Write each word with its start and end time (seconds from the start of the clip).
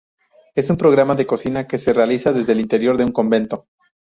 Es 0.55 0.71
un 0.71 0.77
programa 0.77 1.13
de 1.13 1.27
cocina 1.27 1.67
que 1.67 1.77
se 1.77 1.93
realiza 1.93 2.33
desde 2.33 2.53
el 2.53 2.59
interior 2.61 2.97
de 2.97 3.03
un 3.05 3.11
convento. 3.11 3.67